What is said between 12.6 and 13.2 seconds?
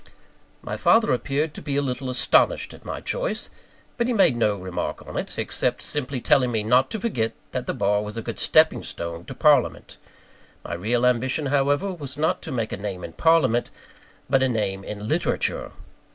a name in